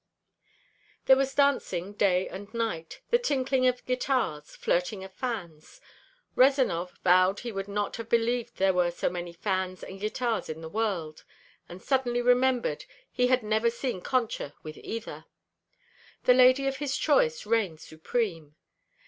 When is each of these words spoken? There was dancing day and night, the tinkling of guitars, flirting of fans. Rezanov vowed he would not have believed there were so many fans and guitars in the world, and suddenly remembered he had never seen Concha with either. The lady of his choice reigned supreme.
There 1.05 1.15
was 1.15 1.35
dancing 1.35 1.93
day 1.93 2.27
and 2.27 2.51
night, 2.55 3.01
the 3.11 3.19
tinkling 3.19 3.67
of 3.67 3.85
guitars, 3.85 4.55
flirting 4.55 5.03
of 5.03 5.13
fans. 5.13 5.79
Rezanov 6.35 6.97
vowed 7.03 7.41
he 7.41 7.51
would 7.51 7.67
not 7.67 7.97
have 7.97 8.09
believed 8.09 8.57
there 8.57 8.73
were 8.73 8.89
so 8.89 9.11
many 9.11 9.31
fans 9.31 9.83
and 9.83 10.01
guitars 10.01 10.49
in 10.49 10.61
the 10.61 10.69
world, 10.69 11.23
and 11.69 11.83
suddenly 11.83 12.19
remembered 12.23 12.85
he 13.11 13.27
had 13.27 13.43
never 13.43 13.69
seen 13.69 14.01
Concha 14.01 14.55
with 14.63 14.77
either. 14.79 15.25
The 16.23 16.33
lady 16.33 16.65
of 16.65 16.77
his 16.77 16.97
choice 16.97 17.45
reigned 17.45 17.79
supreme. 17.79 18.55